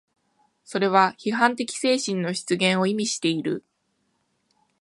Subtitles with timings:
[0.63, 3.63] それは批判的精神の出現を意味している。